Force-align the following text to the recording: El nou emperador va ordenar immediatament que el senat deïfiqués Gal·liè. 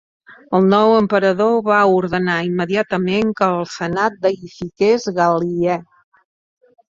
El 0.59 0.63
nou 0.69 0.93
emperador 0.99 1.51
va 1.67 1.81
ordenar 1.97 2.37
immediatament 2.47 3.35
que 3.43 3.51
el 3.59 3.69
senat 3.75 4.17
deïfiqués 4.25 5.07
Gal·liè. 5.21 5.79